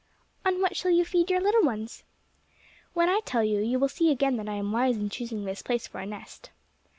"On 0.43 0.59
what 0.61 0.75
shall 0.75 0.89
you 0.89 1.05
feed 1.05 1.29
your 1.29 1.39
little 1.41 1.61
ones?" 1.61 2.01
"When 2.95 3.07
I 3.07 3.21
tell 3.23 3.43
you, 3.43 3.59
you 3.59 3.77
will 3.77 3.87
see 3.87 4.09
again 4.09 4.35
that 4.37 4.49
I 4.49 4.55
am 4.55 4.71
wise 4.71 4.97
in 4.97 5.11
choosing 5.11 5.45
this 5.45 5.61
place 5.61 5.85
for 5.85 5.99
a 5.99 6.07
nest. 6.07 6.49